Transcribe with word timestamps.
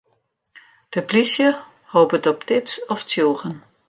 De 0.89 1.01
polysje 1.03 1.59
hopet 1.91 2.25
op 2.31 2.39
tips 2.49 2.75
of 2.93 2.99
tsjûgen. 3.05 3.55